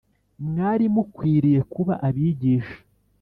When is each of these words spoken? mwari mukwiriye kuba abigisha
mwari 0.47 0.85
mukwiriye 0.93 1.59
kuba 1.73 1.93
abigisha 2.07 2.75